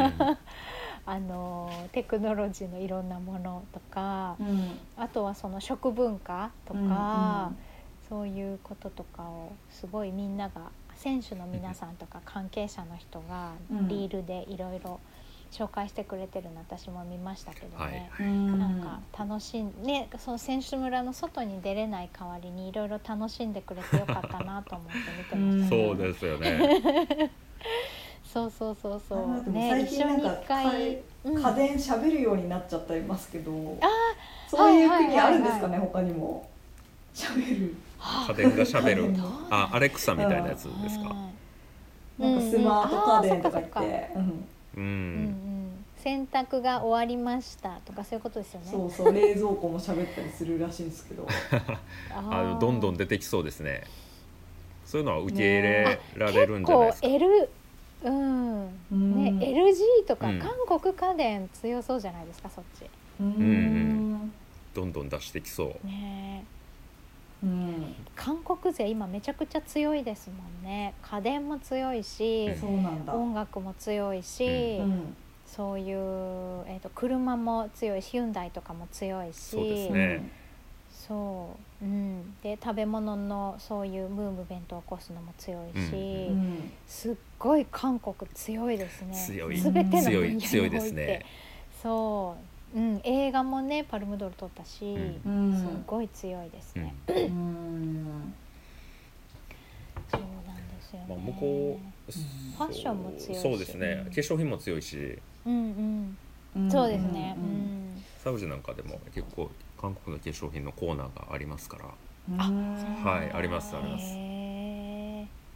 [1.08, 4.80] あのテクノロジーのいろんなものとかうん。
[4.98, 7.58] あとはその食文化とか、うん
[8.08, 13.88] そういうこととかをすごいみんなが選手の皆さんとか関係者の人がうん。
[13.88, 15.00] リールでいろいろ
[15.52, 18.10] 紹介してくれてるの私も見ましたけどね。
[18.12, 18.28] はい。
[18.28, 27.32] うんなんか楽しんねその選手村の外に出れない代わりにいろいろ楽しんでくれてよかったなと思って見てました、そうですよね
[28.34, 31.42] そうそうそうそあうね一緒に最近なんか一回、うん。
[31.42, 33.78] 家電喋るようになっちゃってますけど。
[33.82, 33.88] あ
[34.50, 35.34] そういう国あはいはいはいはい。
[35.36, 36.50] るんですかね他にも。
[37.14, 37.76] 喋る。
[38.28, 39.04] 家電がしゃべる。
[39.06, 39.18] うん
[39.50, 41.16] あアレクサみたいなやつですか？
[42.20, 42.36] うん。
[42.36, 44.46] なんかスマート家電とか言って、うんううん。
[44.76, 45.24] うん。
[45.24, 48.68] ん、洗濯が終わりましたとかそういうことですよね。
[48.70, 51.26] そうそう冷蔵庫も喋ったりするらしいんですけど。
[52.14, 53.84] あのどんどん出てきそうですね。
[54.86, 57.50] そういうのは受け入れられるんじゃないですか、L
[58.04, 58.66] うん。
[58.68, 58.96] ね、う
[59.34, 60.40] ん LG とかうん。
[60.40, 62.90] 韓国家電強そうじゃないですかそっち。
[63.20, 63.28] うん。
[63.28, 64.34] うん
[64.74, 65.88] どんどん出してきそう。
[65.88, 66.46] ね。
[67.44, 67.96] ううん。
[68.16, 70.94] 韓国勢今めちゃくちゃ強いですもんね。
[71.02, 72.50] 家電も強いし、
[73.08, 75.16] 音楽も強いし、うん。
[75.46, 79.38] そういう、えー、と車も強いしヒュンダイとかも強いし。
[79.38, 80.32] そうですね。
[80.92, 81.86] そう。
[81.86, 86.40] うん、で食べ物のそういうムーブメントを起こすのも強いし、うん。
[86.40, 86.72] うん。
[86.88, 89.14] すっごい韓国強いですね。
[89.14, 89.58] 強い。
[89.58, 90.48] 全ての分野において。
[90.48, 91.26] 強い強いですね。
[91.84, 92.36] そ
[92.76, 95.22] う、うん、映画もねパルムドール取ったし、うん。
[95.26, 96.84] うんすっごい強いですうん。
[96.84, 98.34] ね、うん。
[100.10, 103.42] そうなんですよね、まあ、向こうファッションも強いし。
[103.42, 104.04] そうですね。
[104.06, 105.20] うん化粧品も強いし。
[105.46, 106.18] うんうん。
[106.56, 106.72] うん。
[106.72, 108.06] そうですね、ううんん。
[108.24, 111.86] サウジなんかでも結構韓国の化粧品のコーナーがありますから。
[112.40, 113.06] あうん。
[113.06, 114.18] はいありますあります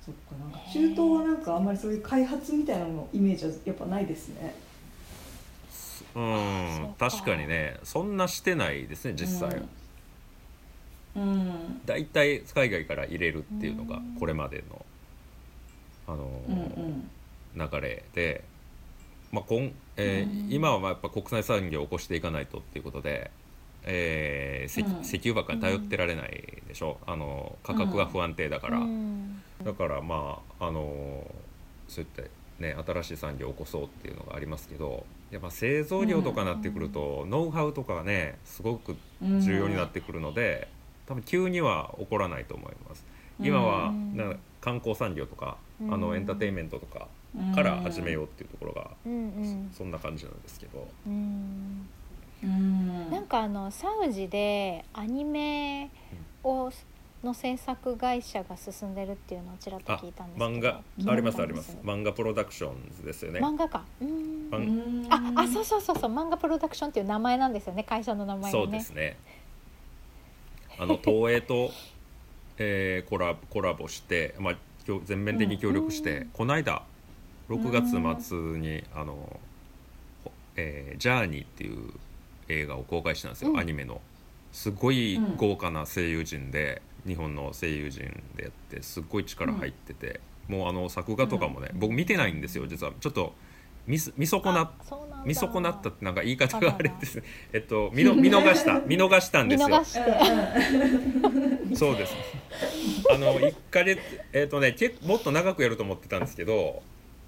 [0.09, 4.55] そっかなんか中東はなんかあんまりそういう開発みたいなのイメージはやっぱないですね。
[6.15, 9.61] うん確かにねそんなしてないですね実際、
[11.15, 11.81] うん。
[11.85, 14.15] 大体海外から入れるっていうのがうん。
[14.19, 14.85] これまでの
[16.07, 17.09] あのうんうん。
[17.55, 18.43] 流れで、
[19.31, 20.51] まあこんえーうん。
[20.51, 23.29] 今はまあやっぱ国際産業を起こしていかないとっていうことで、
[23.91, 29.41] えー石油ばっかり頼ってられないでしょ、あの価格が不安定だから、うん。
[29.63, 31.25] だからまああの
[31.87, 32.21] そういった
[32.63, 39.41] ね新しい産業を起こそうっていうのがありますけどやっぱ製造業とかになってくると、ノウハウとかがねすごくうん。
[39.41, 40.67] 重要になってくるので、
[41.07, 43.03] 多分急には起こらないと思います。
[43.39, 44.15] 今はうん。
[44.15, 45.93] な観光産業とか、うん。
[45.93, 47.07] あのエンターテインメントとか
[47.55, 49.13] から始めようっていうところが、うん。
[49.13, 50.87] うんそんな感じなんですけど、
[52.43, 52.49] うん。
[52.49, 55.89] うんなんかあのサウジでアニメ
[56.43, 56.71] を
[57.23, 60.81] の制作会社が進んでるっていうのをちらっとあ聞いたんですけど漫画。
[61.11, 61.41] あります？
[61.41, 63.39] あります漫画プロダクションズですよね。
[63.41, 63.83] 漫画か。
[64.01, 64.07] うん。
[64.51, 66.11] 漫ああそうそうそうそう。
[66.11, 68.51] 漫画プロダクションっていう名前なんですよね会社の名前がね。
[68.65, 69.17] そうですね。
[70.79, 71.71] あの 東映と、
[72.57, 74.57] えーコラコラボして、まあ
[75.05, 76.83] 全面的に協力して、この間
[77.49, 79.39] 6月末にあの、
[80.23, 81.91] ほえージャーニーっていう
[82.49, 83.59] 映画を公開したんですよ、うん。
[83.59, 84.01] アニメの。
[84.51, 92.91] すごい豪華な声優陣で、日本の声優陣でやってすっごい力入ってて、もうあの作画とかもね、僕見てないんですよ実は。
[92.99, 93.33] ちょっと
[93.87, 94.71] 見す見損な
[95.25, 97.23] 見損なったってなんか言い方があれですね。
[97.53, 98.79] えっと見の見逃した。
[98.85, 99.77] 見逃したん見ですよ。
[99.77, 99.83] 逃。
[99.85, 101.75] して。
[101.75, 102.15] そうです。
[103.11, 103.99] あの一ヶ月
[104.33, 106.81] えっとね結もっと長くやると思ってたんですけど、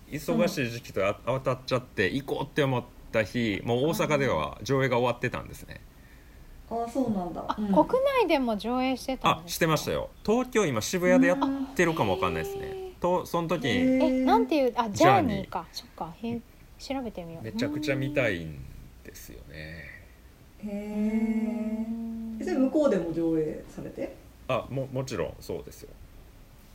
[0.10, 2.80] 忙しい時期とあ当たっちゃって行こうって思
[3.12, 5.82] った日、もう大阪では上映が終わってたんですね。
[6.70, 7.44] あそうなんだ。
[7.48, 7.68] あ、うん。
[7.68, 9.50] 国内でも上映してたんあですか？
[9.50, 10.10] してましたよ。
[10.26, 11.40] 東京今渋谷でやっ
[11.76, 12.94] てるかもわかんないですへね。
[13.02, 15.50] とその時えなんていうあジャーニーニーー。
[15.50, 16.14] かそっか。
[16.24, 16.40] へ
[16.80, 17.44] 調べてみよう。
[17.44, 18.64] めちゃくちゃ見たいん
[19.04, 19.86] ですよね。
[20.64, 24.16] へうえんそれ向こうでも上映されて？
[24.48, 25.90] あももちろんそうですよ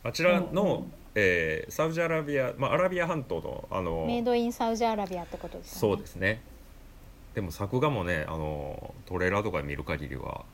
[0.07, 0.93] あちらの、うんうん。
[1.15, 5.79] えーサウジアラビア、まあ、アラビア半島のあのメイドインサウジアラビアってことですよね。
[5.79, 6.41] そうですね。
[7.35, 10.45] でも作画もねあのトレーラーとか見る限りは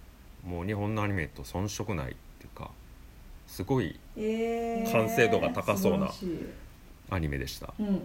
[0.45, 2.71] もう日本のアニメと遜色ないっていうか
[3.47, 4.91] すごいえー。
[4.91, 6.11] 完成度が高そうな
[7.09, 7.73] アニメでした。
[7.79, 7.99] うんうんうん。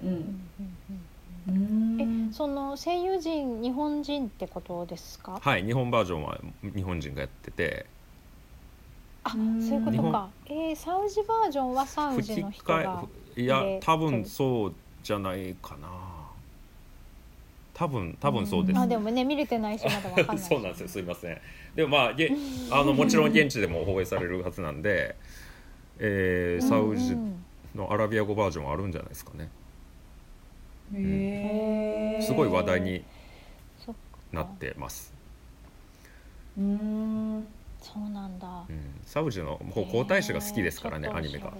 [1.48, 2.28] うんうんうん。
[2.28, 5.38] えその声優陣日本人ってことですか？
[5.40, 7.86] はい日本バージョンは日本人がやってて
[9.28, 10.28] あそううんいうことか。
[10.46, 13.04] えーサウジバージョンはサウジの人替が
[13.36, 15.88] えいやで多分そうじゃないかな。
[17.74, 18.78] 多分多分そうです。
[18.78, 20.38] あでもね見れてないしまだわかんない。
[20.38, 20.88] し そうなんですよ。
[20.88, 21.38] すいません。
[21.76, 22.32] でもまあげ
[22.70, 25.14] あのもちろん現地でも放映されるはずなんで、
[25.98, 27.20] えーサウジうん。
[27.20, 29.48] うんのアラビア語バージョンはあるんじゃないですかね。
[30.94, 33.04] へえすごい話題に
[34.32, 35.12] なってます、
[36.56, 37.46] うん
[37.80, 38.46] そうなんだ。
[38.68, 41.52] うん、サウジのもう皇太子が好きですからねアニメが。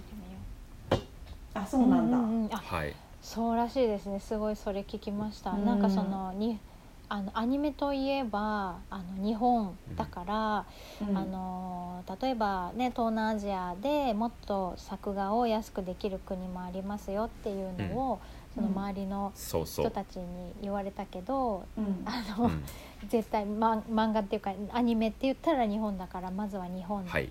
[1.54, 2.16] あそうなんだ。
[2.18, 2.54] ううんうん。
[2.54, 2.94] あはい。
[3.20, 4.20] そうらしいですね。
[4.20, 5.64] すごいそれ聞きました、うん。
[5.64, 6.60] なんかそのに
[7.08, 10.66] あのアニメといえばあの日本だから、
[11.00, 11.16] うん。
[11.16, 18.20] あの例えばね東南アジアでもっと作画を安くできる国もありますよっていうのを、
[18.54, 22.02] その周りの人たちに言われたけど、うん。
[22.04, 22.64] あの、うん、
[23.08, 27.30] 絶対ま漫画っていうかアニメって言ったら日本だからまずは日本はい。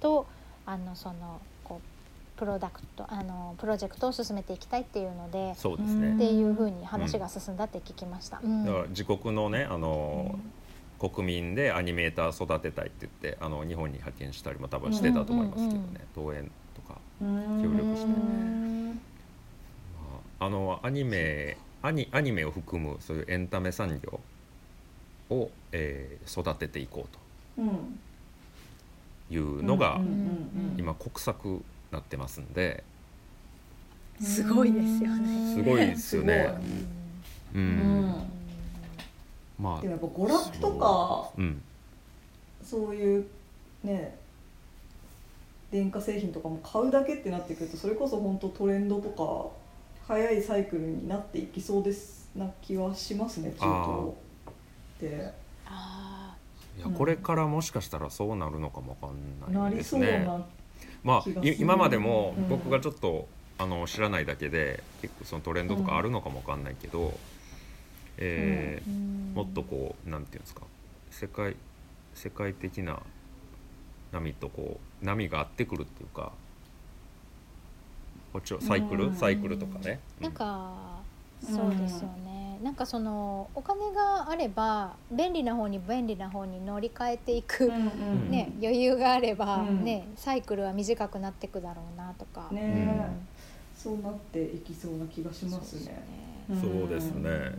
[0.00, 0.26] と、
[0.66, 6.14] あのそのこうプロダクトあのプロジェクトを進めていきたいっていうのでそうですね、うん。
[6.16, 8.40] っていうふうに話が進んだって聞きました。
[8.42, 8.64] うん。
[8.64, 10.38] だから自国のねあの、
[10.98, 18.06] 国民でアニメーター育てたいって言ってあの日本に派遣したりも多分してたと思いますけどね、東映とか、うん協力して。
[18.06, 18.88] うん。
[18.88, 19.07] ま
[20.40, 24.20] あ、あのアニメアニアニメを含むそういうエンタメ産業
[25.30, 27.62] を、えー育てていこうと。
[27.62, 27.98] うん。
[29.30, 30.12] いうのがうんうんう
[30.76, 32.82] ん今国策なってますんで、
[34.20, 35.54] すごいですよね。
[35.54, 36.54] すごいですよね。
[37.54, 38.06] う、うん。
[38.06, 38.30] ん。
[39.58, 41.62] まあでもやっぱ娯楽とかうん。
[42.62, 43.26] そういう
[43.82, 44.16] ね
[45.70, 49.67] 電化製品とかも買うだけってなってくるとそれこそ本当トレンドとか
[50.08, 55.32] 早いサイクルになっていきそうですな気はしますね中東って。
[55.66, 56.34] あ
[56.78, 60.26] いやこれからもしかしたらそうなるのかもわかんなないりですね。
[61.02, 61.24] まあ
[61.58, 62.48] 今までもうん。
[62.48, 67.12] 僕がちょっと、あの知らないだけで結構そのトレンドとかあるのかもわかんないけど、
[68.16, 69.32] えーうん。
[69.34, 70.62] ーもっとこうなんていうんですか？
[71.10, 71.56] 世界
[72.14, 73.00] 世界的な
[74.12, 76.32] 波とこう波が合ってくるっていうか
[78.32, 79.14] こっちをサイクル、うん。
[79.14, 80.00] サイクルとかね。
[80.20, 80.98] なんか
[81.42, 87.76] うんそうですよね、なんかそのお金があれば便利な方に便利な方に乗り換えていく、うんう
[88.28, 88.30] ん。
[88.30, 89.84] ね、余裕があれば、うん。
[89.84, 92.74] ね、サイクルは短くなっていくだろうなとか、ねう
[93.12, 93.28] ん。
[93.78, 96.02] そうなっていきそうな気がしますね。
[96.60, 97.52] そうですね。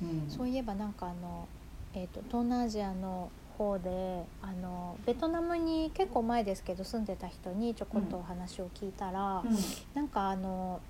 [0.00, 0.24] うん。
[0.28, 1.48] そういえばなんかあの、
[1.94, 9.56] えー、と東南アジアの方であのベトナムに結構前ですけど住んでた人にちょこっとお話を聞いたら、うん。
[9.94, 10.80] なんかあの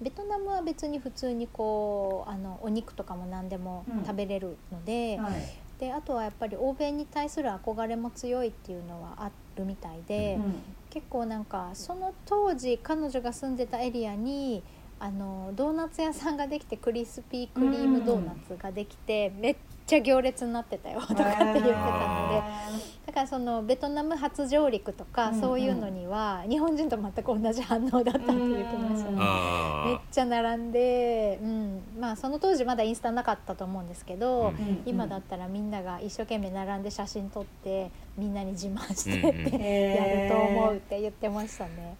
[0.00, 4.04] ベトナムは別に普通にこうあのお肉とかも何でもうん。
[4.04, 5.32] 食べれるので,、はい。
[5.80, 10.54] であとはやっぱり欧米に対する憧れも強いっていうのはあるみたいで、うん。
[10.90, 14.62] 結構なんかその当時彼女が住んでたエリアに
[15.00, 19.56] あのドーナツ屋さんができてクリスピークリームドーナツができて、めっ
[19.88, 22.98] ちゃ行列になってたよとかって言ってたので。
[23.08, 29.16] だからそのベトナム初上陸とか、そういうのには日本人と全く同じ反応だったって言ってましたね。
[29.16, 34.82] めっあちゃ並んで、うん、まあその当時まだインスタなかったと思うんですけど、うん。
[34.84, 39.56] 今だったらみんなが一生懸命並んで写真撮ってみんなに自慢してって
[39.96, 41.96] やると思うって言ってましたね。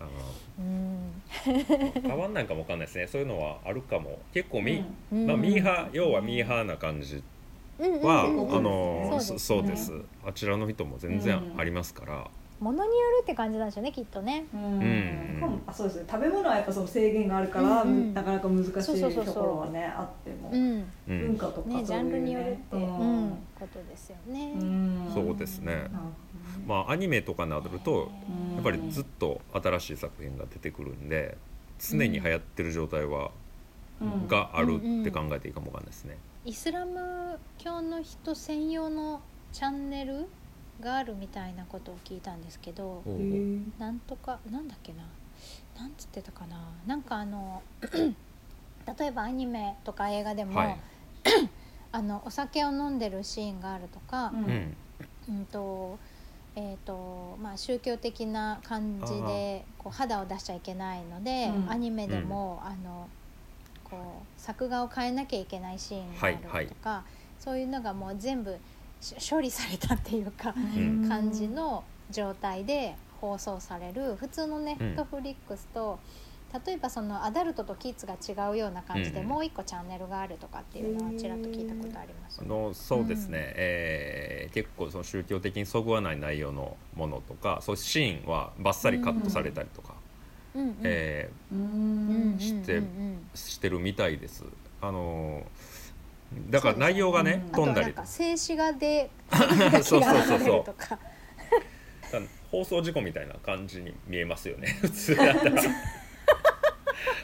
[2.03, 3.07] 変わんないかもわかんないですね。
[3.07, 4.19] そういうのはあるかも。
[4.35, 5.27] 結構み、うん。
[5.27, 7.23] まあ、ミーハー要はミーハーな感じ
[7.79, 9.39] は、うんうんあのそうですね。
[9.39, 9.93] そうです。
[10.27, 12.29] あちらの人も全然ありますから、
[12.61, 14.47] ものによるって感じなんでしょうねきっとね。
[14.53, 15.63] うん。
[15.67, 18.15] あそうですね食べ物はやっぱその制限があるから、うんうん。
[18.15, 21.21] なかなか難しいそうそうそうそうところはねあっても、うんうん。
[21.29, 21.85] 文化とかそういう、ね。
[21.85, 24.53] ジャンルによるって、ううんん、ことですよね。
[24.57, 25.11] うん。
[25.15, 25.87] そうですね。
[26.67, 28.55] まあアニメとかになるとうん。
[28.57, 31.39] やっぱりずっと新しい作品が出てくるんで
[31.79, 33.31] 常に流行ってる状態は、うん
[34.29, 36.17] があるって考えていいかもわかんないですね。
[36.45, 39.21] イスラム教の人専用の
[39.53, 40.27] チャンネル
[40.81, 43.17] があるみたいなことを聞いたんですけど、ほうほう。
[43.17, 45.03] へーなんとかなんだっけな。
[45.79, 46.57] なんつってたかな。
[46.87, 47.63] なんかあの
[48.99, 50.81] 例えばアニメとか映画でも、はい。
[51.91, 54.45] あのお酒を飲んでるシーンがあるとか、うん。
[54.45, 54.77] うん
[55.29, 55.99] うんと
[56.57, 61.71] えーとまあ、宗教的な感じでこう肌を出しちゃいけないので、うん。
[61.71, 63.09] アニメでも、あの
[63.91, 67.03] こう作画を変えなきゃいけないシーンがあるとか、はいはい。
[67.39, 68.57] そういうのがもう全部
[69.01, 71.09] し処理されたっていうか、ん。
[71.09, 74.17] 感じの状態で放送される。
[74.17, 75.99] 普通のネットフリックスと、
[76.67, 82.41] 例えばそのアダルトとキッズが違うような感じで、うんもう一個チャンネルがあるとかっていうのはちらっと聞いたことあります。
[82.41, 82.45] あ。
[82.45, 89.95] のそうですね、えー結構その宗教的にそぐわない内容のものとかそういうシーンはバッサリカットされたりとか、
[90.59, 90.77] うんうん。
[90.85, 91.31] え
[92.39, 92.83] して
[93.35, 94.45] してるみたいです。
[94.81, 95.45] あのー
[96.51, 97.93] だから内容がね、うんあと飛んだり。
[97.93, 99.11] となんか静止画で
[99.83, 100.39] そうそうそうそう。
[100.39, 100.89] 流れるとか。
[100.89, 100.99] か
[102.51, 104.69] 放送事故みたいな感じに見えますよね。
[104.81, 105.63] 普通だったら。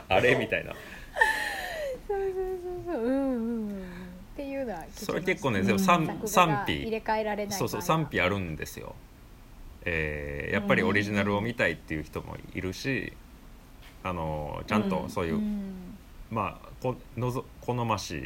[0.08, 0.74] あれみたいな。
[2.08, 2.32] そうそう
[2.86, 3.04] そうそう。
[3.04, 3.82] うんうんうん。
[4.34, 5.06] っていうのは聞きました。
[5.06, 5.66] それ結構ねうん。
[5.66, 8.94] でも賛賛が入れ否替えられないそうそう賛否あるんですよ、
[9.84, 13.12] えーやっぱりオリジナルを見たいっていう人もいるし
[14.04, 15.96] あのちゃんとそういう、うん。
[16.30, 18.18] まあこのぞ好まし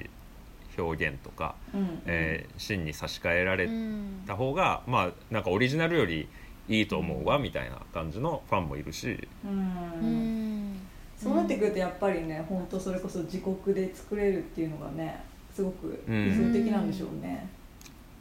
[0.77, 2.03] い表現とか、うん。
[2.05, 6.29] えー真に差し替えられうんた方が、まあなんかオリジナルより
[6.69, 10.75] いいと思うわみたいな感じのファンもいるし、ううん。
[10.75, 10.81] ん
[11.17, 15.25] そうなってくるとやっぱりね本当それこそ自国で作れるっていうのがね
[15.55, 17.49] すごく理想的なんでしょうね。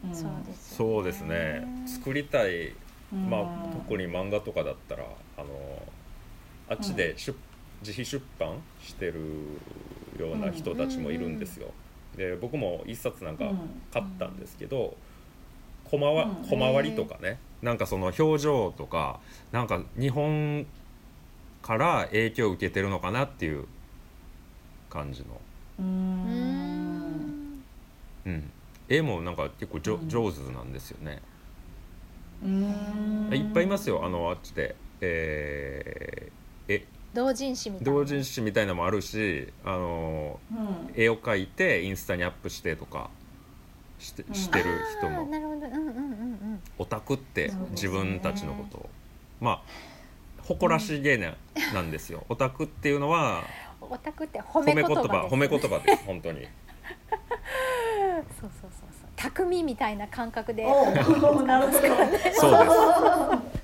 [0.04, 0.30] うですよ
[0.78, 1.66] そうですね。
[1.86, 2.74] 作りたい、
[3.14, 3.30] うん。
[3.30, 5.04] まあ、特に漫画とかだったら
[5.38, 5.48] あの
[6.70, 7.36] あっちで出、
[7.88, 9.14] 自費出版してる
[10.20, 11.72] ような人たちもいるんですよ。
[12.18, 13.58] で僕も一冊なんかうん。
[13.94, 14.98] 買ったんですけど、
[15.86, 16.36] 小回うん。
[16.50, 19.20] 小回りとかねなんかその表情とか
[19.54, 20.66] なんか日本
[21.62, 23.66] から影響を受けてるのかなっていう
[24.90, 25.42] 感じの、
[25.80, 25.88] ううん。
[25.88, 27.64] ん
[28.26, 28.52] うん、
[28.90, 30.10] 絵もなんか結構じょ、うん。
[30.10, 31.22] 上手なんですよね。
[32.44, 33.30] うん。
[33.32, 34.76] いっぱいいますよあのあっちで。
[35.00, 36.86] えーえ
[37.18, 37.94] 同人誌みたいな。
[37.94, 40.94] 同人誌みたいなのもあるしあのうん。
[40.96, 43.10] 絵を描いてインスタにアップしてとか
[43.98, 44.36] してうん。
[44.36, 44.66] してる
[45.00, 45.26] 人も。
[45.26, 45.66] なるほど。
[45.66, 46.62] うんうんうんうん。
[46.78, 48.78] オタクって自分たちのこと。
[48.78, 48.90] を
[49.42, 49.62] まあ
[50.44, 51.34] 誇らしげな,
[51.74, 52.24] なんですよ。
[52.30, 53.44] オタクっていうのは
[53.82, 55.10] オタクって褒褒め言め言葉です。
[55.10, 55.26] 葉。
[55.26, 56.42] 褒め言葉です本当に。
[56.42, 56.50] そう
[58.40, 59.10] そうそうそう。
[59.16, 60.64] 匠みたいな感覚で。
[60.66, 60.92] おお
[61.42, 61.80] なるほど。
[61.82, 62.72] そうで
[63.52, 63.57] す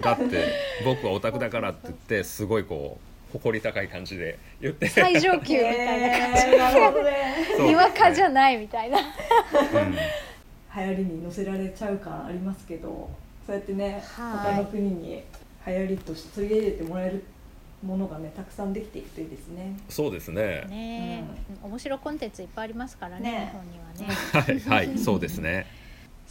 [0.00, 0.52] だって
[0.84, 2.98] 僕はオタクだからって言ってすごいこ
[3.30, 4.88] う誇り高い感じで言って。
[4.88, 6.18] 最上級みたいな。
[6.18, 8.98] 感じえーなるほどねにわかじゃないみたいな。
[8.98, 9.04] うん。
[9.92, 13.10] 流行りに乗せられちゃう感ありますけど
[13.46, 14.54] そうやってねはい。
[14.54, 15.22] 他の国に
[15.66, 17.24] 流行りとして取り入れてもらえる
[17.84, 19.76] ものがねたくさんできていくといいですね。
[19.88, 20.64] そうですね。
[20.68, 21.24] ね
[21.62, 23.52] え、面白いコンテンツいっぱいありますからねね。
[23.52, 24.60] 日本にはね。
[24.68, 24.86] はい。
[24.86, 24.98] はい。
[24.98, 25.66] そうですね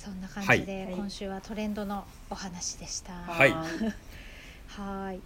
[0.08, 0.94] そんな感じで、はい。
[0.94, 3.14] 今週はトレンドのお話でした。
[3.14, 3.52] はい。
[4.72, 5.20] はい。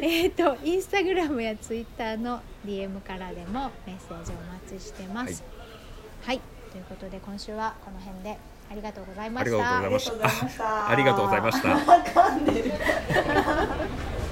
[0.01, 4.35] えっとインスタグラムやツイッターの DM からでもメッセージお
[4.69, 5.43] 待ちしてます
[6.23, 6.41] はい、
[6.71, 8.37] ということで今週はこの辺で
[8.71, 9.77] ありがとうございました。
[9.77, 10.89] ありがとうございました。
[10.89, 11.77] ありがとうございました。